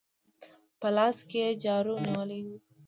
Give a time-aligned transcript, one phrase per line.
[0.79, 2.55] په لاس کې يې جارو نيولې وه.